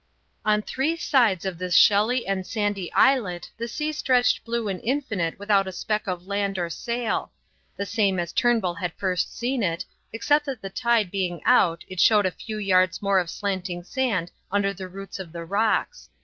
On 0.43 0.63
three 0.63 0.97
sides 0.97 1.45
of 1.45 1.59
this 1.59 1.75
shelly 1.75 2.25
and 2.25 2.43
sandy 2.47 2.91
islet 2.93 3.51
the 3.55 3.67
sea 3.67 3.91
stretched 3.91 4.43
blue 4.43 4.67
and 4.67 4.81
infinite 4.83 5.37
without 5.37 5.67
a 5.67 5.71
speck 5.71 6.07
of 6.07 6.25
land 6.25 6.57
or 6.57 6.71
sail; 6.71 7.31
the 7.77 7.85
same 7.85 8.19
as 8.19 8.33
Turnbull 8.33 8.73
had 8.73 8.93
first 8.97 9.37
seen 9.37 9.61
it, 9.61 9.85
except 10.11 10.47
that 10.47 10.63
the 10.63 10.71
tide 10.71 11.11
being 11.11 11.39
out 11.45 11.83
it 11.87 11.99
showed 11.99 12.25
a 12.25 12.31
few 12.31 12.57
yards 12.57 13.03
more 13.03 13.19
of 13.19 13.29
slanting 13.29 13.83
sand 13.83 14.31
under 14.51 14.73
the 14.73 14.87
roots 14.87 15.19
of 15.19 15.31
the 15.33 15.45
rocks. 15.45 16.09